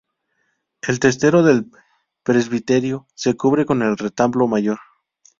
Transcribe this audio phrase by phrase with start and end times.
[0.81, 1.69] El testero del
[2.23, 4.79] presbiterio se cubre con el retablo mayor.